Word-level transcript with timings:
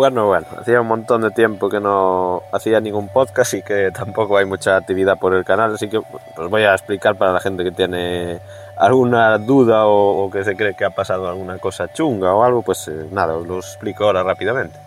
Bueno, 0.00 0.28
bueno, 0.28 0.46
hacía 0.58 0.80
un 0.80 0.86
montón 0.86 1.20
de 1.20 1.30
tiempo 1.30 1.68
que 1.68 1.78
no 1.78 2.42
hacía 2.52 2.80
ningún 2.80 3.08
podcast 3.08 3.52
y 3.52 3.60
que 3.60 3.90
tampoco 3.94 4.38
hay 4.38 4.46
mucha 4.46 4.78
actividad 4.78 5.18
por 5.18 5.34
el 5.34 5.44
canal, 5.44 5.74
así 5.74 5.90
que 5.90 6.00
pues 6.34 6.48
voy 6.48 6.62
a 6.62 6.72
explicar 6.72 7.16
para 7.16 7.34
la 7.34 7.40
gente 7.40 7.62
que 7.64 7.70
tiene 7.70 8.40
alguna 8.78 9.36
duda 9.36 9.84
o, 9.84 10.30
que 10.30 10.42
se 10.42 10.56
cree 10.56 10.72
que 10.72 10.86
ha 10.86 10.90
pasado 10.90 11.28
alguna 11.28 11.58
cosa 11.58 11.92
chunga 11.92 12.32
o 12.32 12.42
algo, 12.42 12.62
pues 12.62 12.88
eh, 12.88 13.08
nada, 13.12 13.36
os 13.36 13.46
lo 13.46 13.58
explico 13.58 14.04
ahora 14.04 14.22
rápidamente. 14.22 14.78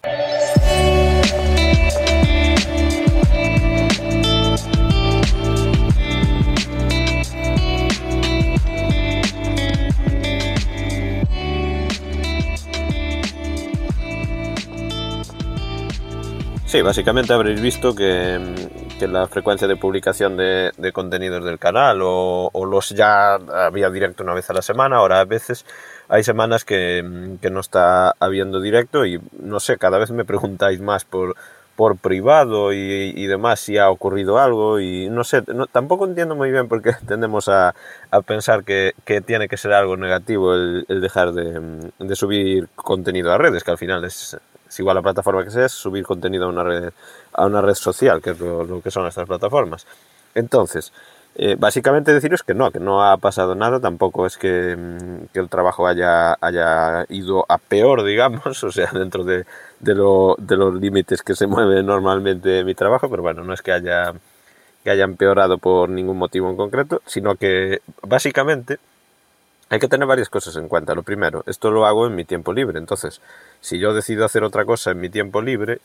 Sí, 16.74 16.82
básicamente 16.82 17.32
habréis 17.34 17.62
visto 17.62 17.94
que, 17.94 18.40
la 19.02 19.28
frecuencia 19.28 19.68
de 19.68 19.76
publicación 19.76 20.36
de, 20.36 20.92
contenidos 20.92 21.46
del 21.46 21.60
canal 21.60 22.00
o, 22.02 22.50
los 22.66 22.90
ya 22.90 23.36
había 23.36 23.92
directo 23.92 24.24
una 24.24 24.34
vez 24.34 24.50
a 24.50 24.54
la 24.54 24.64
semana, 24.64 24.96
ahora 24.96 25.20
a 25.20 25.26
veces. 25.26 25.68
Hay 26.10 26.24
semanas 26.24 26.66
que, 26.66 27.04
no 27.52 27.60
está 27.60 28.16
habiendo 28.20 28.60
directo 28.60 29.06
y 29.06 29.22
no 29.40 29.60
sé, 29.60 29.78
cada 29.78 30.00
vez 30.00 30.10
me 30.10 30.26
preguntáis 30.26 30.82
más 30.82 31.06
por, 31.06 31.36
por 31.76 31.96
privado 31.98 32.74
y, 32.74 33.28
demás 33.28 33.60
si 33.60 33.78
ha 33.78 33.92
ocurrido 33.92 34.40
algo 34.40 34.80
y 34.80 35.12
no 35.12 35.24
sé, 35.24 35.44
tampoco 35.72 36.08
entiendo 36.08 36.36
muy 36.36 36.50
bien 36.50 36.68
por 36.70 36.82
qué 36.82 36.94
tendemos 37.08 37.50
a, 37.50 37.76
pensar 38.26 38.64
que, 38.64 38.94
tiene 39.28 39.48
que 39.48 39.58
ser 39.58 39.74
algo 39.74 39.96
negativo 39.96 40.56
el, 40.56 40.86
dejar 40.88 41.34
de, 41.34 41.92
de 42.00 42.16
subir 42.16 42.68
contenido 42.74 43.32
a 43.32 43.38
redes, 43.38 43.64
que 43.64 43.70
al 43.70 43.78
final 43.78 44.04
es 44.06 44.40
igual 44.80 44.96
la 44.96 45.02
plataforma 45.02 45.44
que 45.44 45.52
sea, 45.52 45.66
es 45.66 45.72
subir 45.72 46.06
contenido 46.06 46.46
a 46.46 46.50
una 46.50 46.64
red, 46.64 46.94
a 47.34 47.46
una 47.46 47.62
red 47.62 47.76
social, 47.76 48.22
que 48.22 48.32
es 48.32 48.40
lo, 48.40 48.82
que 48.82 48.92
son 48.92 49.08
estas 49.08 49.28
plataformas. 49.28 49.86
Entonces, 50.36 50.92
eh, 51.36 51.56
básicamente 51.58 52.14
deciros 52.14 52.44
que 52.44 52.54
no, 52.54 52.72
que 52.72 52.80
no 52.80 53.04
ha 53.04 53.18
pasado 53.18 53.56
nada, 53.56 53.80
tampoco 53.80 54.26
es 54.26 54.38
que, 54.38 54.76
mm, 54.76 55.38
el 55.38 55.50
trabajo 55.50 55.88
haya, 55.88 56.38
haya, 56.42 57.06
ido 57.10 57.46
a 57.50 57.58
peor, 57.58 58.04
digamos, 58.06 58.64
o 58.64 58.72
sea, 58.72 58.92
dentro 58.94 59.24
de, 59.24 59.46
de, 59.80 59.96
lo, 59.96 60.36
de, 60.38 60.58
los 60.58 60.74
límites 60.76 61.22
que 61.24 61.36
se 61.36 61.48
mueve 61.48 61.84
normalmente 61.84 62.64
mi 62.64 62.76
trabajo, 62.76 63.10
pero 63.10 63.22
bueno, 63.24 63.44
no 63.44 63.54
es 63.54 63.62
que 63.62 63.72
haya, 63.72 64.14
que 64.84 64.92
haya 64.92 65.04
empeorado 65.06 65.58
por 65.58 65.90
ningún 65.90 66.18
motivo 66.18 66.50
en 66.50 66.58
concreto, 66.58 67.02
sino 67.06 67.36
que 67.36 67.82
básicamente 68.02 68.80
hay 69.74 69.80
que 69.80 69.88
tener 69.88 70.08
varias 70.08 70.30
cosas 70.30 70.56
en 70.58 70.68
cuenta. 70.68 70.94
Lo 70.94 71.02
primero, 71.02 71.44
esto 71.48 71.72
lo 71.72 71.88
hago 71.88 72.06
en 72.06 72.14
mi 72.14 72.26
tiempo 72.26 72.54
libre. 72.54 72.78
Entonces, 72.78 73.22
si 73.60 73.80
yo 73.80 73.92
decido 73.96 74.24
hacer 74.24 74.44
otra 74.44 74.66
cosa 74.66 74.92
en 74.92 75.00
mi 75.00 75.10
tiempo 75.10 75.42
libre, 75.42 75.80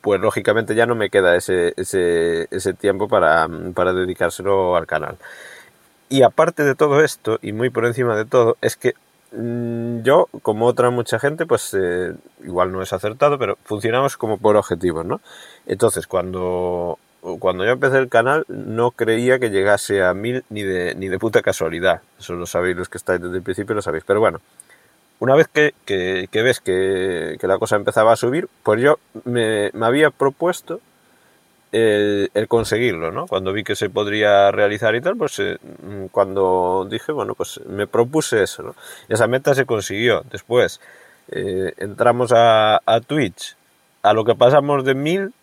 pues 0.00 0.20
lógicamente 0.20 0.74
ya 0.74 0.84
no 0.84 0.96
me 0.96 1.10
queda 1.10 1.36
ese, 1.36 1.72
ese, 1.76 2.48
ese 2.50 2.74
tiempo 2.74 3.06
para, 3.06 3.48
para 3.72 3.92
dedicárselo 3.92 4.74
al 4.74 4.88
canal. 4.88 5.16
Y 6.08 6.22
aparte 6.22 6.64
de 6.64 6.74
todo 6.74 7.04
esto, 7.04 7.38
y 7.40 7.52
muy 7.52 7.70
por 7.70 7.86
encima 7.86 8.16
de 8.16 8.24
todo, 8.24 8.56
es 8.62 8.74
que 8.74 8.94
mm, 9.30 10.02
yo, 10.02 10.26
como 10.42 10.66
otra 10.66 10.90
mucha 10.90 11.20
gente, 11.20 11.46
pues 11.46 11.72
eh, 11.78 12.12
igual 12.42 12.72
no 12.72 12.82
es 12.82 12.92
acertado, 12.92 13.38
pero 13.38 13.58
funcionamos 13.62 14.16
como 14.16 14.38
por 14.38 14.56
objetivos, 14.56 15.06
¿no? 15.06 15.20
Entonces, 15.66 16.08
cuando 16.08 16.98
cuando 17.20 17.64
yo 17.64 17.72
empecé 17.72 17.98
el 17.98 18.08
canal 18.08 18.44
no 18.48 18.92
creía 18.92 19.38
que 19.38 19.50
llegase 19.50 20.02
a 20.02 20.14
mil 20.14 20.44
ni 20.48 20.62
de, 20.62 20.94
ni 20.94 21.08
de 21.08 21.18
puta 21.18 21.42
casualidad. 21.42 22.02
Eso 22.18 22.34
lo 22.34 22.46
sabéis 22.46 22.76
los 22.76 22.88
que 22.88 22.98
estáis 22.98 23.20
desde 23.20 23.36
el 23.36 23.42
principio, 23.42 23.74
lo 23.74 23.82
sabéis. 23.82 24.04
Pero 24.06 24.20
bueno, 24.20 24.40
una 25.18 25.34
vez 25.34 25.48
que, 25.48 25.74
que, 25.84 26.42
ves 26.42 26.60
que, 26.60 27.36
que, 27.38 27.46
la 27.46 27.58
cosa 27.58 27.76
empezaba 27.76 28.12
a 28.12 28.16
subir, 28.16 28.48
pues 28.62 28.80
yo 28.80 28.98
me, 29.24 29.70
me 29.74 29.86
había 29.86 30.10
propuesto 30.10 30.80
el, 31.72 32.30
el, 32.32 32.48
conseguirlo, 32.48 33.10
¿no? 33.10 33.26
Cuando 33.26 33.52
vi 33.52 33.62
que 33.62 33.76
se 33.76 33.90
podría 33.90 34.50
realizar 34.50 34.94
y 34.94 35.02
tal, 35.02 35.16
pues 35.16 35.38
eh, 35.38 35.58
cuando 36.10 36.86
dije, 36.90 37.12
bueno, 37.12 37.34
pues 37.34 37.60
me 37.66 37.86
propuse 37.86 38.42
eso, 38.42 38.62
¿no? 38.62 38.74
esa 39.08 39.26
meta 39.26 39.54
se 39.54 39.66
consiguió. 39.66 40.22
Después 40.30 40.80
eh, 41.28 41.74
entramos 41.76 42.32
a, 42.32 42.80
a 42.86 43.00
Twitch, 43.00 43.56
a 44.02 44.14
lo 44.14 44.24
que 44.24 44.34
pasamos 44.34 44.84
de 44.84 44.94
mil 44.94 45.34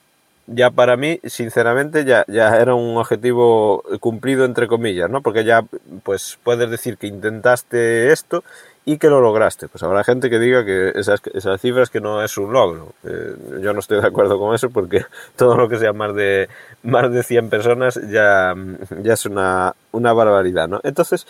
ya 0.47 0.71
para 0.71 0.97
mí, 0.97 1.19
sinceramente, 1.25 2.05
ya, 2.05 2.25
ya 2.27 2.55
era 2.57 2.73
un 2.73 2.97
objetivo 2.97 3.83
cumplido 3.99 4.45
entre 4.45 4.67
comillas, 4.67 5.09
¿no? 5.09 5.21
Porque 5.21 5.43
ya, 5.43 5.65
pues, 6.03 6.39
puedes 6.43 6.69
decir 6.71 6.97
que 6.97 7.07
intentaste 7.07 8.11
esto 8.11 8.43
y 8.85 8.97
que 8.97 9.09
lo 9.09 9.19
lograste. 9.19 9.67
Pues 9.67 9.83
habrá 9.83 10.05
gente 10.05 10.29
que 10.29 10.39
diga 10.39 10.63
que 10.63 10.93
esas, 10.95 11.21
esas 11.33 11.59
cifras 11.59 11.89
que 11.89 11.99
no 11.99 12.23
es 12.23 12.37
un 12.37 12.53
logro. 12.53 12.93
Eh, 13.03 13.35
yo 13.61 13.73
no 13.73 13.79
estoy 13.79 13.99
de 13.99 14.07
acuerdo 14.07 14.39
con 14.39 14.55
eso 14.55 14.69
porque 14.69 15.05
todo 15.35 15.57
lo 15.57 15.67
que 15.67 15.77
sea 15.77 15.91
más 15.91 16.15
de, 16.15 16.47
más 16.83 17.11
de 17.11 17.21
100 17.21 17.49
personas 17.49 17.99
ya, 18.09 18.55
ya 19.01 19.13
es 19.13 19.25
una, 19.25 19.75
una 19.91 20.13
barbaridad, 20.13 20.69
¿no? 20.69 20.79
Entonces, 20.83 21.27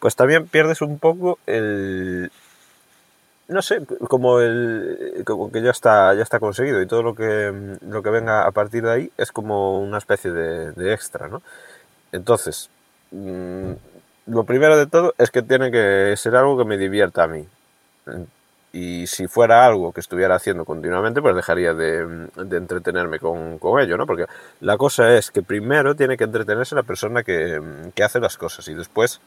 pues 0.00 0.16
también 0.16 0.46
pierdes 0.46 0.80
un 0.80 0.98
poco 0.98 1.38
el, 1.46 2.30
no 3.48 3.62
sé, 3.62 3.82
como 4.08 4.40
el 4.40 5.22
como 5.26 5.52
que 5.52 5.62
ya 5.62 5.70
está 5.70 6.14
ya 6.14 6.22
está 6.22 6.40
conseguido 6.40 6.80
y 6.80 6.86
todo 6.86 7.02
lo 7.02 7.14
que 7.14 7.76
lo 7.82 8.02
que 8.02 8.10
venga 8.10 8.46
a 8.46 8.50
partir 8.52 8.84
de 8.84 8.90
ahí 8.90 9.12
es 9.18 9.32
como 9.32 9.80
una 9.80 9.98
especie 9.98 10.30
de, 10.30 10.92
extra, 10.92 11.28
¿no? 11.28 11.42
Entonces, 12.12 12.70
mm, 13.10 13.72
lo 14.28 14.44
primero 14.44 14.76
de 14.78 14.86
todo 14.86 15.14
es 15.18 15.30
que 15.30 15.42
tiene 15.42 15.70
que 15.70 16.14
ser 16.16 16.36
algo 16.36 16.56
que 16.56 16.64
me 16.64 16.78
divierta 16.78 17.24
a 17.24 17.28
mí. 17.28 17.46
Y 18.72 19.06
si 19.06 19.28
fuera 19.28 19.64
algo 19.66 19.92
que 19.92 20.00
estuviera 20.00 20.34
haciendo 20.34 20.64
continuamente, 20.64 21.22
pues 21.22 21.36
dejaría 21.36 21.74
de, 21.74 22.28
entretenerme 22.36 23.20
con, 23.20 23.58
con, 23.58 23.80
ello, 23.80 23.96
¿no? 23.96 24.06
Porque 24.06 24.26
la 24.60 24.76
cosa 24.76 25.14
es 25.16 25.30
que 25.30 25.42
primero 25.42 25.94
tiene 25.94 26.16
que 26.16 26.24
entretenerse 26.24 26.74
la 26.74 26.82
persona 26.82 27.22
que, 27.22 27.60
que 27.94 28.02
hace 28.02 28.20
las 28.20 28.36
cosas 28.36 28.66
y 28.68 28.74
después 28.74 29.20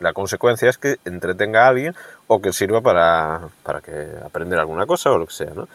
la 0.00 0.12
consecuencia 0.12 0.70
es 0.70 0.78
que 0.78 0.96
entretenga 1.04 1.64
a 1.64 1.68
alguien 1.68 1.94
o 2.26 2.40
que 2.40 2.52
sirva 2.52 2.80
para, 2.80 3.48
para 3.62 3.80
que 3.80 4.08
aprender 4.24 4.58
alguna 4.58 4.86
cosa 4.86 5.10
o 5.10 5.18
lo 5.18 5.26
que 5.26 5.34
sea, 5.34 5.50
¿no? 5.54 5.68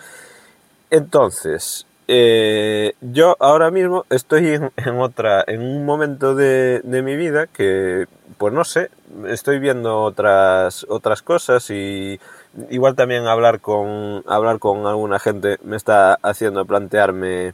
Entonces, 0.90 1.86
eh, 2.08 2.94
yo 3.02 3.36
ahora 3.40 3.72
mismo 3.72 4.06
estoy 4.10 4.60
en, 4.76 5.00
otra, 5.00 5.44
en 5.48 5.62
un 5.62 5.86
momento 5.86 6.36
de, 6.36 6.82
de, 6.84 7.02
mi 7.02 7.16
vida 7.16 7.48
que, 7.48 8.08
pues 8.38 8.54
no 8.54 8.64
sé, 8.64 8.90
estoy 9.28 9.60
viendo 9.60 10.02
otras, 10.02 10.86
otras 10.90 11.22
cosas 11.22 11.70
y 11.70 12.20
igual 12.70 12.96
también 12.96 13.26
hablar 13.26 13.60
con, 13.60 14.24
hablar 14.28 14.60
con 14.60 14.86
alguna 14.86 15.20
gente 15.20 15.58
me 15.64 15.76
está 15.76 16.16
haciendo 16.22 16.66
plantearme 16.66 17.54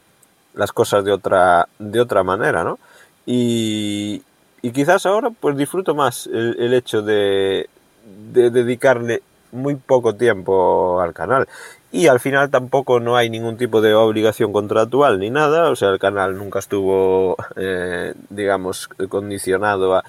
las 0.54 0.72
cosas 0.74 1.04
de 1.06 1.12
otra, 1.12 1.68
de 1.80 2.02
otra 2.02 2.24
manera, 2.24 2.64
¿no? 2.64 2.80
Y, 3.26 4.24
y 4.62 4.72
quizás 4.72 5.06
ahora 5.06 5.30
pues 5.32 5.56
disfruto 5.58 5.96
más 5.96 6.28
el, 6.28 6.74
hecho 6.74 7.02
de, 7.02 7.70
dedicarle 8.06 9.22
muy 9.52 9.76
poco 9.76 10.16
tiempo 10.16 11.00
al 11.02 11.14
canal. 11.14 11.48
Y 11.92 12.08
al 12.08 12.20
final 12.20 12.52
tampoco 12.52 13.00
no 13.00 13.16
hay 13.16 13.30
ningún 13.30 13.58
tipo 13.58 13.82
de 13.82 13.96
obligación 13.96 14.54
contractual 14.54 15.20
ni 15.20 15.32
nada, 15.32 15.72
o 15.72 15.76
sea, 15.76 15.90
el 15.90 16.00
canal 16.00 16.38
nunca 16.38 16.60
estuvo, 16.60 17.36
eh, 17.56 18.14
digamos, 18.30 18.88
condicionado 19.10 19.96
a, 19.96 20.04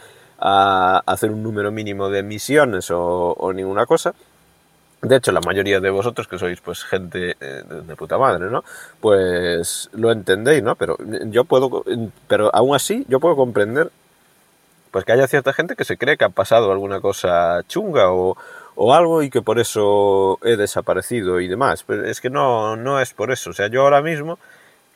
hacer 1.06 1.30
un 1.30 1.42
número 1.42 1.70
mínimo 1.70 2.08
de 2.08 2.20
emisiones 2.20 2.90
o, 2.90 3.52
ninguna 3.54 3.86
cosa. 3.86 4.14
De 5.02 5.16
hecho, 5.16 5.32
la 5.32 5.40
mayoría 5.40 5.80
de 5.80 5.88
vosotros 5.88 6.28
que 6.28 6.38
sois 6.38 6.60
pues 6.60 6.84
gente 6.84 7.36
eh, 7.40 7.62
de 7.86 7.96
puta 7.96 8.18
madre, 8.18 8.50
¿no? 8.50 8.64
Pues 9.00 9.88
lo 9.94 10.12
entendéis, 10.12 10.62
¿no? 10.62 10.76
Pero 10.76 10.98
yo 11.26 11.44
puedo, 11.44 11.84
pero 12.28 12.54
aún 12.54 12.74
así 12.74 13.06
yo 13.08 13.20
puedo 13.20 13.36
comprender 13.36 13.90
pues 14.90 15.04
que 15.04 15.12
haya 15.12 15.28
cierta 15.28 15.52
gente 15.52 15.76
que 15.76 15.84
se 15.84 15.96
cree 15.96 16.16
que 16.16 16.24
ha 16.24 16.30
pasado 16.30 16.72
alguna 16.72 17.00
cosa 17.00 17.62
chunga 17.68 18.10
o, 18.10 18.36
o 18.74 18.94
algo 18.94 19.22
y 19.22 19.30
que 19.30 19.42
por 19.42 19.58
eso 19.58 20.38
he 20.42 20.56
desaparecido 20.56 21.40
y 21.40 21.48
demás. 21.48 21.84
Pero 21.86 22.06
es 22.06 22.20
que 22.20 22.30
no, 22.30 22.76
no 22.76 23.00
es 23.00 23.12
por 23.12 23.30
eso. 23.30 23.50
O 23.50 23.52
sea, 23.52 23.68
yo 23.68 23.82
ahora 23.82 24.02
mismo 24.02 24.38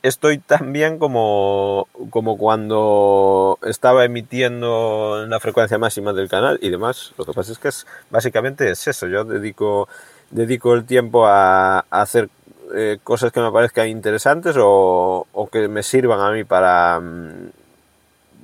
estoy 0.01 0.37
tan 0.37 0.71
bien 0.71 0.99
como, 0.99 1.87
como 2.09 2.37
cuando 2.37 3.57
estaba 3.63 4.05
emitiendo 4.05 5.23
en 5.23 5.29
la 5.29 5.39
frecuencia 5.39 5.77
máxima 5.77 6.13
del 6.13 6.29
canal 6.29 6.59
y 6.61 6.69
demás. 6.69 7.13
Lo 7.17 7.25
que 7.25 7.33
pasa 7.33 7.51
es 7.51 7.59
que 7.59 7.69
es, 7.69 7.87
básicamente 8.09 8.69
es 8.69 8.87
eso. 8.87 9.07
Yo 9.07 9.23
dedico, 9.23 9.87
dedico 10.29 10.73
el 10.73 10.85
tiempo 10.85 11.25
a, 11.25 11.79
hacer 11.89 12.29
eh, 12.75 12.97
cosas 13.03 13.31
que 13.31 13.39
me 13.39 13.51
parezcan 13.51 13.87
interesantes 13.87 14.55
o, 14.59 15.27
o, 15.31 15.47
que 15.47 15.67
me 15.67 15.83
sirvan 15.83 16.19
a 16.19 16.31
mí 16.31 16.43
para... 16.43 16.99
Mm, 16.99 17.64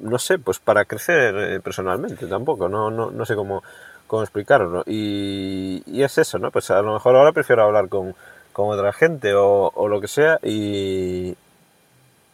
no 0.01 0.19
sé, 0.19 0.39
pues 0.39 0.59
para 0.59 0.85
crecer 0.85 1.35
eh, 1.37 1.59
personalmente 1.59 2.27
tampoco, 2.27 2.67
no, 2.67 2.89
no, 2.91 3.11
no 3.11 3.25
sé 3.25 3.35
cómo, 3.35 3.63
cómo 4.07 4.23
explicarlo. 4.23 4.83
Y, 4.85 5.83
y, 5.85 6.03
es 6.03 6.17
eso, 6.17 6.39
¿no? 6.39 6.51
Pues 6.51 6.69
a 6.71 6.81
lo 6.81 6.93
mejor 6.93 7.15
ahora 7.15 7.31
prefiero 7.31 7.63
hablar 7.63 7.87
con, 7.89 8.15
con 8.53 8.69
otra 8.69 8.93
gente 8.93 9.33
o, 9.35 9.87
lo 9.87 10.01
que 10.01 10.07
sea 10.07 10.39
y, 10.43 11.35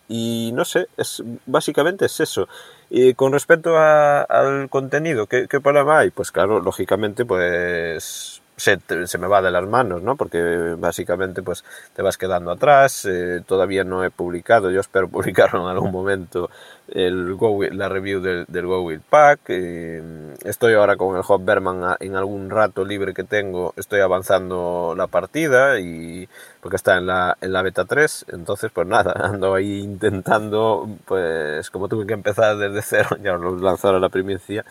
y 0.07 0.51
no 0.53 0.65
sé, 0.65 0.87
es, 0.97 1.23
básicamente 1.45 2.05
es 2.05 2.19
eso. 2.19 2.47
Y 2.89 3.13
con 3.13 3.33
respecto 3.33 3.77
al 3.77 4.69
contenido, 4.69 5.27
¿qué, 5.27 5.47
¿qué, 5.47 5.59
problema 5.59 5.99
hay? 5.99 6.09
Pues 6.11 6.31
claro, 6.31 6.61
lógicamente, 6.61 7.25
pues 7.25 8.41
se, 8.57 9.17
me 9.19 9.27
va 9.27 9.41
de 9.41 9.51
las 9.51 9.67
manos, 9.67 10.01
¿no? 10.01 10.15
Porque 10.15 10.75
básicamente 10.77 11.43
pues 11.43 11.63
te 11.95 12.01
vas 12.01 12.17
quedando 12.17 12.51
atrás, 12.51 13.05
eh, 13.05 13.41
todavía 13.45 13.83
no 13.83 14.03
he 14.03 14.09
publicado, 14.09 14.71
yo 14.71 14.81
espero 14.81 15.07
publicarlo 15.09 15.61
en 15.61 15.67
algún 15.67 15.91
momento 15.91 16.49
el 16.87 17.37
la 17.71 17.89
review 17.89 18.21
del, 18.21 18.45
del 18.47 19.01
Pack, 19.09 19.41
eh, 19.49 20.01
estoy 20.43 20.73
ahora 20.73 20.95
con 20.95 21.15
el 21.17 21.23
Hop 21.27 21.43
Berman 21.43 21.97
en 21.99 22.15
algún 22.15 22.49
rato 22.49 22.83
libre 22.83 23.13
que 23.13 23.23
tengo, 23.23 23.73
estoy 23.75 23.99
avanzando 23.99 24.95
la 24.97 25.07
partida 25.07 25.79
y 25.79 26.27
porque 26.61 26.77
está 26.77 26.97
en 26.97 27.05
la, 27.05 27.37
en 27.41 27.53
la 27.53 27.61
beta 27.61 27.85
3, 27.85 28.25
entonces 28.29 28.71
pues 28.73 28.87
nada, 28.87 29.11
ando 29.15 29.53
ahí 29.53 29.81
intentando, 29.81 30.89
pues 31.05 31.69
como 31.69 31.87
tuve 31.87 32.07
que 32.07 32.13
empezar 32.13 32.57
desde 32.57 32.81
cero, 32.81 33.17
ya 33.21 33.35
os 33.35 33.61
lanzaré 33.61 33.99
la 33.99 34.09
primicia, 34.09 34.65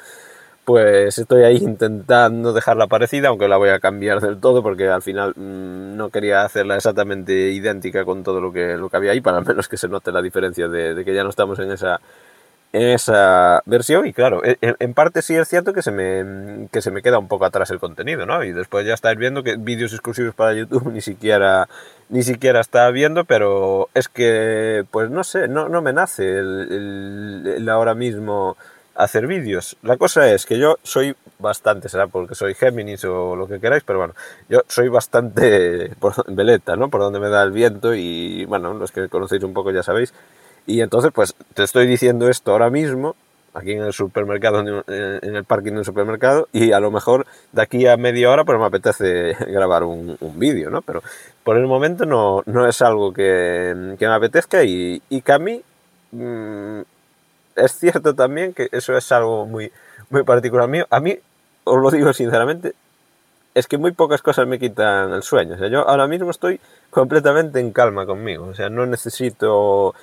pues 0.66 1.16
estoy 1.16 1.44
ahí 1.44 1.58
intentando 1.58 2.52
dejarla 2.52 2.88
parecida, 2.88 3.28
aunque 3.28 3.46
la 3.46 3.56
voy 3.56 3.68
a 3.68 3.78
cambiar 3.78 4.20
del 4.20 4.40
todo 4.40 4.64
porque 4.64 4.88
al 4.88 5.00
final 5.00 5.32
mmm, 5.36 5.96
no 5.96 6.10
quería 6.10 6.44
hacerla 6.44 6.74
exactamente 6.74 7.32
idéntica 7.52 8.04
con 8.04 8.24
todo 8.24 8.40
lo 8.40 8.52
que, 8.52 8.76
lo 8.76 8.90
que 8.90 8.96
había 8.96 9.12
ahí, 9.12 9.20
para 9.20 9.38
al 9.38 9.44
menos 9.46 9.68
que 9.68 9.76
se 9.76 9.86
note 9.86 10.10
la 10.10 10.20
diferencia 10.20 10.66
de, 10.66 10.94
de 10.94 11.04
que 11.04 11.14
ya 11.14 11.22
no 11.22 11.30
estamos 11.30 11.60
en 11.60 11.70
esa, 11.70 12.00
en 12.72 12.82
esa 12.82 13.62
versión 13.64 14.08
y 14.08 14.12
claro, 14.12 14.42
en, 14.44 14.58
en, 14.60 14.92
parte 14.92 15.22
sí 15.22 15.36
es 15.36 15.46
cierto 15.46 15.72
que 15.72 15.82
se, 15.82 15.92
me, 15.92 16.66
que 16.72 16.82
se 16.82 16.90
me 16.90 17.00
queda 17.00 17.20
un 17.20 17.28
poco 17.28 17.44
atrás 17.44 17.70
el 17.70 17.78
contenido, 17.78 18.26
¿no? 18.26 18.42
Y 18.42 18.50
después 18.50 18.84
ya 18.84 18.94
estáis 18.94 19.16
viendo 19.16 19.44
que 19.44 19.54
vídeos 19.56 19.92
exclusivos 19.92 20.34
para 20.34 20.52
YouTube 20.52 20.88
ni 20.92 21.00
siquiera, 21.00 21.68
ni 22.08 22.24
siquiera 22.24 22.58
está 22.58 22.90
viendo, 22.90 23.24
pero 23.24 23.88
es 23.94 24.08
que, 24.08 24.84
pues 24.90 25.10
no 25.10 25.22
sé, 25.22 25.46
no, 25.46 25.68
no 25.68 25.80
me 25.80 25.92
nace 25.92 26.38
el 26.38 27.68
ahora 27.70 27.94
mismo 27.94 28.56
hacer 28.96 29.26
vídeos. 29.26 29.76
La 29.82 29.96
cosa 29.96 30.32
es 30.32 30.46
que 30.46 30.58
yo 30.58 30.78
soy 30.82 31.14
bastante, 31.38 31.88
será 31.88 32.06
porque 32.06 32.34
soy 32.34 32.54
Géminis 32.54 33.04
o 33.04 33.36
lo 33.36 33.46
que 33.46 33.60
queráis, 33.60 33.82
pero 33.84 33.98
bueno, 33.98 34.14
yo 34.48 34.62
soy 34.68 34.88
bastante 34.88 35.90
por, 36.00 36.14
veleta, 36.32 36.76
¿no? 36.76 36.88
Por 36.88 37.00
donde 37.00 37.20
me 37.20 37.28
da 37.28 37.42
el 37.42 37.52
viento 37.52 37.94
y 37.94 38.44
bueno, 38.46 38.74
los 38.74 38.92
que 38.92 39.08
conocéis 39.08 39.42
un 39.42 39.52
poco 39.52 39.70
ya 39.70 39.82
sabéis. 39.82 40.12
Y 40.66 40.80
entonces, 40.80 41.12
pues 41.14 41.34
te 41.54 41.62
estoy 41.62 41.86
diciendo 41.86 42.28
esto 42.28 42.52
ahora 42.52 42.70
mismo, 42.70 43.14
aquí 43.54 43.72
en 43.72 43.82
el 43.82 43.92
supermercado, 43.92 44.60
en 44.60 45.36
el 45.36 45.44
parking 45.44 45.72
de 45.72 45.78
un 45.78 45.84
supermercado, 45.84 46.48
y 46.52 46.72
a 46.72 46.80
lo 46.80 46.90
mejor 46.90 47.26
de 47.52 47.62
aquí 47.62 47.86
a 47.86 47.96
media 47.96 48.30
hora 48.30 48.44
pues 48.44 48.58
me 48.58 48.66
apetece 48.66 49.34
grabar 49.46 49.84
un, 49.84 50.16
un 50.20 50.38
vídeo, 50.38 50.70
¿no? 50.70 50.82
Pero 50.82 51.02
por 51.44 51.56
el 51.56 51.66
momento 51.66 52.04
no, 52.04 52.42
no 52.46 52.66
es 52.68 52.82
algo 52.82 53.12
que, 53.12 53.96
me 53.98 54.06
apetezca 54.06 54.64
y, 54.64 55.00
y 55.08 55.20
que 55.20 55.32
a 55.32 55.38
mí 55.38 55.62
mmm, 56.12 56.80
es 57.56 57.72
cierto 57.78 58.14
también 58.14 58.54
que 58.54 58.68
eso 58.72 58.96
es 58.96 59.10
algo 59.12 59.46
muy, 59.46 59.72
muy 60.10 60.22
particular 60.22 60.68
mío. 60.68 60.86
A 60.90 61.00
mí, 61.00 61.18
os 61.64 61.80
lo 61.80 61.90
digo 61.90 62.12
sinceramente, 62.12 62.74
es 63.54 63.66
que 63.66 63.78
muy 63.78 63.92
pocas 63.92 64.20
cosas 64.20 64.46
me 64.46 64.58
quitan 64.58 65.12
el 65.12 65.22
sueño. 65.22 65.54
O 65.54 65.58
sea, 65.58 65.68
yo 65.68 65.88
ahora 65.88 66.06
mismo 66.06 66.30
estoy 66.30 66.60
completamente 66.90 67.58
en 67.58 67.72
calma 67.72 68.04
conmigo. 68.04 68.46
O 68.46 68.54
sea, 68.54 68.68
no 68.68 68.84
necesito 68.84 69.94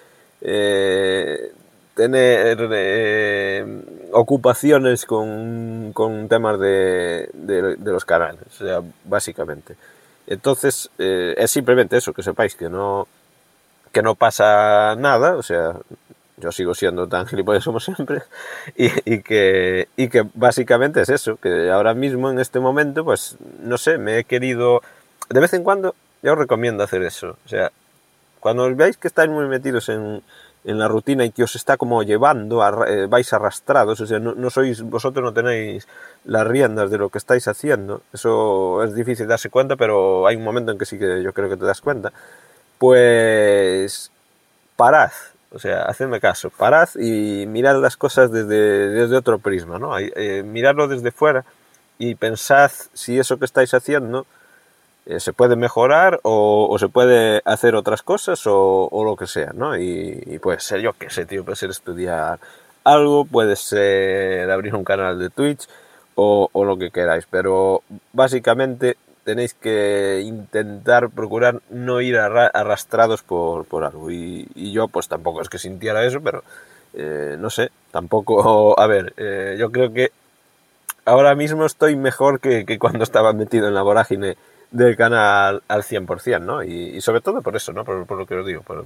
eh, 0.42 1.52
tener 1.96 2.68
eh, 2.72 3.82
ocupaciones 4.12 5.06
con, 5.06 5.92
con 5.94 6.28
temas 6.28 6.60
de, 6.60 7.30
de, 7.34 7.76
de, 7.76 7.92
los 7.92 8.06
canales. 8.06 8.42
O 8.48 8.66
sea, 8.66 8.82
básicamente. 9.06 9.76
Entonces, 10.26 10.90
eh, 10.98 11.36
es 11.38 11.52
simplemente 11.52 11.98
eso, 11.98 12.12
que 12.12 12.24
sepáis 12.24 12.56
que 12.56 12.70
no, 12.70 13.08
que 13.92 14.02
no 14.02 14.16
pasa 14.16 14.96
nada. 14.96 15.36
O 15.36 15.44
sea, 15.44 15.76
yo 16.44 16.52
sigo 16.52 16.76
siendo 16.76 17.08
tan 17.08 17.26
gilipollas 17.26 17.64
como 17.64 17.80
siempre 17.80 18.22
y, 18.76 18.90
y, 19.06 19.22
que, 19.22 19.88
y 19.96 20.10
que 20.10 20.26
básicamente 20.34 21.02
es 21.02 21.10
eso, 21.10 21.38
que 21.38 21.72
ahora 21.72 21.94
mismo 21.94 22.30
en 22.30 22.40
este 22.40 22.60
momento 22.60 23.06
pues 23.06 23.38
no 23.62 23.78
sé, 23.78 23.98
me 23.98 24.20
he 24.20 24.24
querido 24.26 24.82
de 25.30 25.40
vez 25.40 25.54
en 25.54 25.64
cuando 25.64 25.96
yo 26.22 26.34
os 26.34 26.38
recomiendo 26.38 26.84
hacer 26.84 27.02
eso, 27.04 27.38
o 27.46 27.50
sea, 27.50 27.72
cuando 28.40 28.74
veáis 28.76 28.98
que 28.98 29.08
estáis 29.08 29.30
muy 29.30 29.48
metidos 29.48 29.88
en, 29.88 30.22
en 30.66 30.78
la 30.78 30.88
rutina 30.88 31.24
y 31.24 31.32
que 31.32 31.44
os 31.44 31.56
está 31.56 31.78
como 31.78 32.04
llevando, 32.04 32.62
a, 32.62 32.90
eh, 32.90 33.08
vais 33.08 33.32
arrastrados, 33.32 34.02
o 34.02 34.06
sea, 34.06 34.20
no, 34.20 34.34
no, 34.36 34.50
sois, 34.50 34.82
vosotros 34.82 35.24
no 35.24 35.34
tenéis 35.34 35.88
las 36.26 36.46
riendas 36.46 36.92
de 36.92 36.98
lo 36.98 37.10
que 37.10 37.20
estáis 37.20 37.48
haciendo, 37.48 38.02
eso 38.14 38.84
es 38.84 38.96
difícil 38.96 39.28
darse 39.28 39.50
cuenta, 39.50 39.76
pero 39.78 40.28
hay 40.28 40.36
un 40.36 40.44
momento 40.44 40.72
en 40.72 40.78
que 40.78 40.86
sí 40.86 41.00
que 41.00 41.24
yo 41.24 41.34
creo 41.34 41.50
que 41.50 41.58
te 41.58 41.66
das 41.66 41.82
cuenta, 41.82 42.12
pues 42.78 44.12
parad, 44.76 45.12
o 45.54 45.60
sea, 45.60 45.84
hacedme 45.84 46.20
caso, 46.20 46.50
parad 46.50 46.90
y 46.96 47.46
mirad 47.48 47.80
las 47.80 47.96
cosas 47.96 48.32
desde, 48.32 48.90
desde 48.90 49.16
otro 49.16 49.38
prisma, 49.38 49.78
¿no? 49.78 49.98
Eh, 50.00 50.44
miradlo 50.44 50.88
desde 50.88 51.12
fuera 51.12 51.46
y 52.00 52.16
pensad 52.16 52.72
si 52.94 53.20
eso 53.20 53.38
que 53.38 53.46
estáis 53.46 53.74
haciendo 53.74 54.26
eh, 55.06 55.20
se 55.20 55.32
puede 55.32 55.56
mejorar 55.56 56.20
o, 56.24 56.76
se 56.80 56.90
puede 56.90 57.42
hacer 57.46 57.76
otras 57.76 58.02
cosas 58.02 58.42
o, 58.46 58.90
lo 59.06 59.16
que 59.16 59.28
sea, 59.28 59.52
¿no? 59.54 59.78
Y, 59.78 60.24
y, 60.26 60.40
puede 60.40 60.60
ser, 60.60 60.82
yo 60.82 60.94
qué 60.94 61.10
sé, 61.10 61.26
tío, 61.26 61.44
puede 61.46 61.56
ser 61.58 61.70
estudiar 61.70 62.40
algo, 62.84 63.26
puede 63.26 63.56
ser 63.56 64.50
abrir 64.50 64.76
un 64.76 64.84
canal 64.84 65.20
de 65.20 65.30
Twitch 65.30 65.68
o, 66.16 66.50
o 66.52 66.66
lo 66.66 66.78
que 66.78 66.90
queráis, 66.90 67.28
pero 67.30 67.84
básicamente 68.12 68.98
tenéis 69.24 69.54
que 69.54 70.22
intentar 70.26 71.10
procurar 71.10 71.62
no 71.70 72.02
ir 72.02 72.18
arrastrados 72.18 73.24
por, 73.24 73.66
por 73.66 73.84
algo. 73.84 74.12
Y, 74.12 74.48
yo 74.72 74.88
pues 74.88 75.08
tampoco 75.08 75.42
es 75.42 75.50
que 75.50 75.60
sintiera 75.60 76.06
eso, 76.06 76.22
pero 76.22 76.44
eh, 76.94 77.36
no 77.40 77.50
sé, 77.50 77.72
tampoco, 77.92 78.80
a 78.80 78.88
ver, 78.88 79.14
eh, 79.18 79.56
yo 79.60 79.72
creo 79.72 79.94
que 79.94 80.12
ahora 81.06 81.36
mismo 81.36 81.66
estoy 81.66 81.96
mejor 81.96 82.40
que, 82.40 82.66
que, 82.66 82.80
cuando 82.80 83.04
estaba 83.04 83.34
metido 83.34 83.68
en 83.68 83.74
la 83.74 83.82
vorágine 83.82 84.36
del 84.72 84.98
canal 84.98 85.62
al 85.68 85.84
100%, 85.84 86.42
¿no? 86.42 86.64
Y, 86.64 87.00
sobre 87.02 87.22
todo 87.22 87.42
por 87.42 87.56
eso, 87.56 87.74
¿no? 87.74 87.86
Por, 87.86 88.06
por 88.06 88.18
lo 88.18 88.26
que 88.26 88.36
os 88.36 88.46
digo, 88.46 88.62
por, 88.62 88.86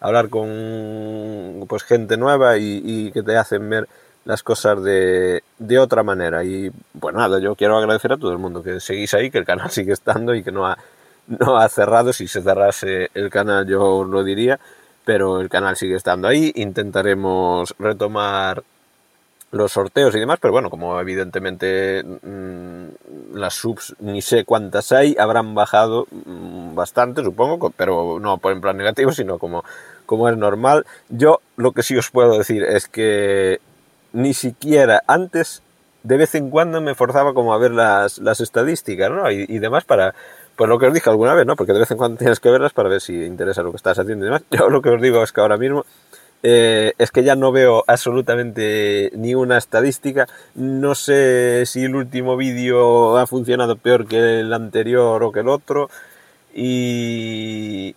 hablar 0.00 0.28
con 0.28 1.64
pues 1.68 1.82
gente 1.82 2.16
nueva 2.16 2.58
y, 2.58 2.80
y 2.84 3.12
que 3.12 3.22
te 3.22 3.36
hacen 3.36 3.68
ver 3.68 3.88
las 4.26 4.42
cosas 4.42 4.82
de, 4.82 5.42
de, 5.58 5.78
otra 5.78 6.02
manera. 6.02 6.44
Y 6.44 6.70
pues 7.00 7.14
nada, 7.14 7.38
yo 7.38 7.54
quiero 7.54 7.78
agradecer 7.78 8.12
a 8.12 8.18
todo 8.18 8.32
el 8.32 8.38
mundo 8.38 8.62
que 8.62 8.80
seguís 8.80 9.14
ahí, 9.14 9.30
que 9.30 9.38
el 9.38 9.46
canal 9.46 9.70
sigue 9.70 9.92
estando 9.92 10.34
y 10.34 10.42
que 10.42 10.52
no 10.52 10.66
ha, 10.66 10.76
no 11.28 11.56
ha 11.56 11.68
cerrado. 11.68 12.12
Si 12.12 12.28
se 12.28 12.42
cerrase 12.42 13.10
el 13.14 13.30
canal 13.30 13.66
yo 13.66 13.82
os 13.82 14.08
lo 14.08 14.24
diría, 14.24 14.58
pero 15.04 15.40
el 15.40 15.48
canal 15.48 15.76
sigue 15.76 15.94
estando 15.94 16.28
ahí. 16.28 16.52
Intentaremos 16.56 17.74
retomar 17.78 18.62
los 19.52 19.72
sorteos 19.72 20.14
y 20.16 20.18
demás, 20.18 20.38
pero 20.42 20.52
bueno, 20.52 20.70
como 20.70 21.00
evidentemente 21.00 22.02
mmm, 22.02 23.36
las 23.38 23.54
subs 23.54 23.94
ni 24.00 24.20
sé 24.20 24.44
cuántas 24.44 24.90
hay, 24.90 25.16
habrán 25.18 25.54
bajado 25.54 26.08
mmm, 26.10 26.74
bastante, 26.74 27.22
supongo, 27.22 27.70
pero 27.70 28.18
no 28.20 28.38
por 28.38 28.52
en 28.52 28.60
plan 28.60 28.76
negativo, 28.76 29.12
sino 29.12 29.38
como, 29.38 29.64
como 30.04 30.28
es 30.28 30.36
normal. 30.36 30.84
Yo 31.08 31.40
lo 31.56 31.70
que 31.70 31.84
sí 31.84 31.96
os 31.96 32.10
puedo 32.10 32.36
decir 32.36 32.64
es 32.64 32.88
que 32.88 33.60
ni 34.16 34.32
siquiera 34.34 35.02
antes 35.06 35.62
de 36.02 36.16
vez 36.16 36.34
en 36.34 36.50
cuando 36.50 36.80
me 36.80 36.94
forzaba 36.94 37.34
como 37.34 37.52
a 37.52 37.58
ver 37.58 37.72
las, 37.72 38.18
las 38.18 38.40
estadísticas, 38.40 39.10
¿no? 39.10 39.30
Y, 39.30 39.44
y, 39.48 39.58
demás 39.58 39.84
para, 39.84 40.14
pues 40.54 40.68
lo 40.70 40.78
que 40.78 40.86
os 40.86 40.94
dije 40.94 41.10
alguna 41.10 41.34
vez, 41.34 41.44
¿no? 41.44 41.56
Porque 41.56 41.72
de 41.72 41.80
vez 41.80 41.90
en 41.90 41.98
cuando 41.98 42.16
tienes 42.16 42.40
que 42.40 42.48
verlas 42.48 42.72
para 42.72 42.88
ver 42.88 43.00
si 43.00 43.24
interesa 43.24 43.62
lo 43.62 43.72
que 43.72 43.76
estás 43.76 43.98
haciendo 43.98 44.24
y 44.24 44.28
demás. 44.28 44.42
Yo 44.50 44.70
lo 44.70 44.80
que 44.80 44.90
os 44.90 45.02
digo 45.02 45.22
es 45.22 45.32
que 45.32 45.40
ahora 45.40 45.58
mismo 45.58 45.84
eh, 46.42 46.92
es 46.98 47.10
que 47.10 47.24
ya 47.24 47.34
no 47.34 47.50
veo 47.52 47.84
absolutamente 47.88 49.10
ni 49.14 49.34
una 49.34 49.58
estadística. 49.58 50.28
No 50.54 50.94
sé 50.94 51.64
si 51.66 51.84
el 51.84 51.94
último 51.94 52.36
vídeo 52.36 53.18
ha 53.18 53.26
funcionado 53.26 53.76
peor 53.76 54.06
que 54.06 54.40
el 54.40 54.52
anterior 54.52 55.22
o 55.22 55.32
que 55.32 55.40
el 55.40 55.48
otro. 55.48 55.90
Y, 56.54 57.96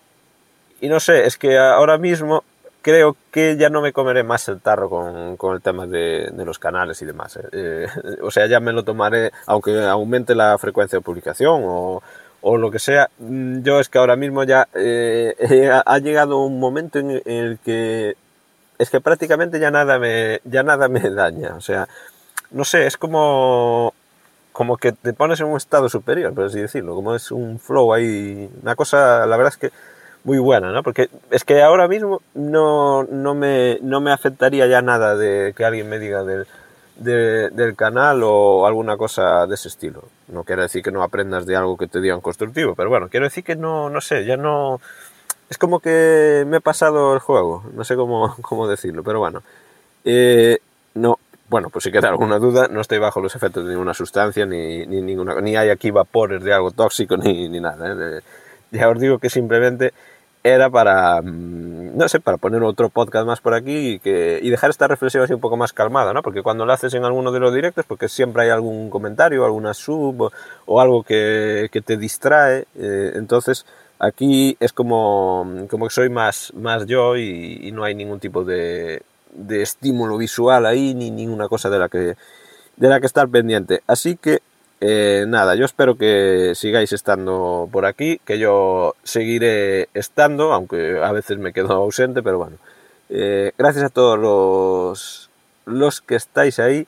y 0.82 0.90
no 0.90 1.00
sé, 1.00 1.28
es 1.28 1.38
que 1.38 1.58
ahora 1.58 1.98
mismo 1.98 2.44
creo 2.82 3.16
que 3.32 3.58
ya 3.58 3.70
no 3.70 3.82
me 3.82 3.94
comeré 3.94 4.24
más 4.24 4.48
el 4.48 4.62
tarro 4.62 4.90
con, 4.90 5.38
con 5.38 5.56
el 5.56 5.62
tema 5.62 5.86
de, 5.86 6.32
los 6.46 6.60
canales 6.60 7.02
y 7.02 7.06
demás. 7.06 7.38
¿eh? 7.38 7.48
Eh, 7.52 7.88
o 8.22 8.32
sea, 8.32 8.48
ya 8.48 8.60
me 8.60 8.74
lo 8.74 8.84
tomaré, 8.84 9.32
aunque 9.46 9.84
aumente 9.86 10.36
la 10.36 10.58
frecuencia 10.58 11.00
de 11.00 11.04
publicación 11.04 11.64
o, 11.66 12.02
o 12.42 12.58
lo 12.58 12.72
que 12.72 12.80
sea. 12.80 13.10
Mm, 13.20 13.62
yo 13.62 13.80
es 13.80 13.90
que 13.90 13.98
ahora 13.98 14.16
mismo 14.16 14.44
ya 14.44 14.68
eh, 14.74 15.70
ha 15.86 15.98
llegado 16.00 16.40
un 16.40 16.60
momento 16.60 17.00
en 17.00 17.22
el 17.26 17.60
que 17.60 18.16
es 18.78 18.90
que 18.90 19.02
prácticamente 19.02 19.60
ya 19.60 19.72
nada 19.72 20.00
me, 20.00 20.40
ya 20.46 20.64
nada 20.64 20.88
me 20.88 21.10
daña. 21.10 21.56
O 21.56 21.62
sea, 21.62 21.88
no 22.52 22.66
sé, 22.66 22.88
es 22.88 22.98
como 22.98 23.94
como 24.52 24.76
que 24.78 24.92
te 24.92 25.14
pones 25.14 25.40
en 25.40 25.48
un 25.48 25.58
estado 25.58 25.88
superior, 25.88 26.34
por 26.34 26.46
así 26.46 26.60
decirlo, 26.60 26.94
como 26.94 27.16
es 27.16 27.32
un 27.32 27.60
flow 27.60 27.94
ahí, 27.94 28.50
una 28.62 28.76
cosa, 28.76 29.26
la 29.26 29.38
verdad 29.38 29.54
es 29.54 29.58
que 29.58 29.72
muy 30.24 30.38
buena, 30.38 30.72
¿no? 30.72 30.84
Porque 30.84 31.10
es 31.32 31.44
que 31.44 31.62
ahora 31.62 31.88
mismo 31.88 32.22
no, 32.34 33.04
no, 33.04 33.36
me, 33.36 33.80
no 33.82 34.02
me 34.02 34.12
afectaría 34.12 34.68
ya 34.68 34.82
nada 34.82 35.16
de 35.16 35.54
que 35.56 35.66
alguien 35.66 35.90
me 35.90 36.00
diga 36.00 36.24
del, 36.24 36.46
de, 36.98 37.50
del 37.50 37.76
canal 37.76 38.22
o 38.24 38.66
alguna 38.66 38.98
cosa 38.98 39.48
de 39.48 39.56
ese 39.56 39.70
estilo. 39.70 40.04
No 40.28 40.44
quiere 40.44 40.64
decir 40.64 40.84
que 40.84 40.92
no 40.92 41.04
aprendas 41.04 41.46
de 41.46 41.56
algo 41.56 41.78
que 41.78 41.88
te 41.88 42.02
digan 42.02 42.22
constructivo, 42.22 42.76
pero 42.76 42.90
bueno, 42.90 43.08
quiero 43.10 43.26
decir 43.26 43.44
que 43.44 43.56
no, 43.56 43.90
no 43.90 44.02
sé, 44.02 44.26
ya 44.26 44.38
no... 44.38 44.80
Es 45.50 45.58
como 45.58 45.80
que 45.80 46.44
me 46.46 46.58
he 46.58 46.62
pasado 46.62 47.14
el 47.14 47.20
juego, 47.20 47.64
no 47.74 47.84
sé 47.84 47.96
cómo, 47.96 48.36
cómo 48.42 48.68
decirlo, 48.68 49.04
pero 49.04 49.20
bueno. 49.20 49.42
Eh, 50.06 50.60
no, 50.96 51.18
bueno, 51.50 51.70
pues 51.70 51.84
si 51.84 51.92
queda 51.92 52.10
alguna 52.10 52.38
duda, 52.38 52.68
no 52.70 52.82
estoy 52.82 53.00
bajo 53.00 53.20
los 53.22 53.36
efectos 53.36 53.64
de 53.66 53.72
ninguna 53.72 53.96
sustancia, 53.96 54.46
ni, 54.46 54.86
ni, 54.86 55.02
ninguna, 55.02 55.42
ni 55.42 55.56
hay 55.56 55.70
aquí 55.70 55.90
vapores 55.90 56.44
de 56.44 56.54
algo 56.54 56.72
tóxico, 56.72 57.18
ni, 57.18 57.50
ni 57.50 57.60
nada. 57.60 58.18
¿eh? 58.18 58.22
Ya 58.72 58.90
os 58.90 59.00
digo 59.00 59.18
que 59.18 59.32
simplemente 59.32 59.94
era 60.44 60.70
para, 60.70 61.22
mm, 61.22 61.98
no 61.98 62.08
sé, 62.10 62.20
para 62.20 62.38
poner 62.38 62.64
otro 62.64 62.90
podcast 62.90 63.28
más 63.28 63.42
por 63.42 63.54
aquí 63.54 63.94
y, 63.94 64.00
que, 64.00 64.40
y 64.42 64.50
dejar 64.50 64.70
esta 64.70 64.88
reflexión 64.88 65.24
así 65.24 65.34
un 65.34 65.42
poco 65.42 65.58
más 65.58 65.74
calmada, 65.74 66.14
¿no? 66.14 66.22
Porque 66.22 66.42
cuando 66.42 66.66
lo 66.66 66.74
haces 66.74 66.94
en 66.94 67.04
alguno 67.04 67.32
de 67.32 67.40
los 67.40 67.54
directos, 67.54 67.86
porque 67.86 68.08
siempre 68.08 68.44
hay 68.44 68.50
algún 68.50 68.90
comentario, 68.90 69.46
alguna 69.46 69.74
sub 69.74 70.32
o, 70.66 70.82
algo 70.82 71.04
que, 71.04 71.70
que, 71.72 71.82
te 71.82 71.98
distrae, 71.98 72.66
eh, 72.76 73.12
entonces 73.16 73.66
aquí 74.00 74.56
es 74.60 74.72
como, 74.72 75.66
como 75.70 75.88
que 75.88 75.94
soy 75.94 76.10
más, 76.10 76.54
más 76.56 76.86
yo 76.86 77.18
y, 77.18 77.60
y 77.64 77.72
no 77.72 77.84
hay 77.84 77.96
ningún 77.96 78.20
tipo 78.20 78.44
de, 78.46 79.02
de 79.34 79.62
estímulo 79.62 80.18
visual 80.18 80.66
ahí 80.66 80.94
ni 80.94 81.12
ninguna 81.12 81.48
cosa 81.48 81.70
de 81.70 81.80
la 81.80 81.90
que, 81.90 82.16
de 82.78 82.88
la 82.88 83.00
que 83.00 83.06
estar 83.06 83.28
pendiente. 83.28 83.82
Así 83.88 84.16
que 84.16 84.40
eh, 84.82 85.26
nada, 85.28 85.56
yo 85.56 85.66
espero 85.66 85.98
que 85.98 86.54
sigáis 86.56 86.94
estando 86.94 87.68
por 87.72 87.86
aquí, 87.86 88.20
que 88.26 88.40
yo 88.40 88.96
seguiré 89.04 89.90
estando, 89.94 90.54
aunque 90.54 91.00
a 91.04 91.12
veces 91.12 91.38
me 91.38 91.54
quedo 91.54 91.74
ausente, 91.74 92.24
pero 92.24 92.38
bueno. 92.38 92.58
Eh, 93.10 93.54
gracias 93.58 93.86
a 93.86 93.90
todos 93.90 94.20
los, 94.20 95.30
los 95.66 96.02
que 96.02 96.16
estáis 96.16 96.60
ahí 96.60 96.88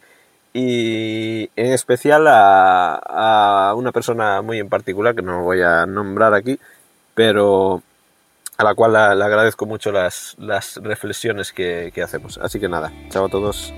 y 0.54 1.50
en 1.56 1.72
especial 1.72 2.26
a, 2.28 3.74
una 3.76 3.92
persona 3.92 4.42
muy 4.42 4.60
en 4.60 4.70
particular 4.70 5.16
que 5.16 5.22
no 5.22 5.44
voy 5.44 5.62
a 5.62 5.86
nombrar 5.86 6.34
aquí, 6.34 6.60
pero 7.16 7.82
a 8.58 8.64
la 8.64 8.76
cual 8.76 8.94
le 8.94 9.26
agradezco 9.26 9.66
mucho 9.66 9.92
las, 9.92 10.36
las 10.38 10.78
reflexiones 10.78 11.52
que, 11.52 11.92
que 11.94 12.04
hacemos. 12.04 12.38
Así 12.38 12.60
que 12.60 12.70
nada, 12.70 12.94
chao 13.10 13.26
a 13.26 13.30
todos. 13.30 13.74